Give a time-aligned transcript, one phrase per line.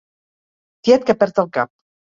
[0.89, 1.75] Tiet que perd el cap.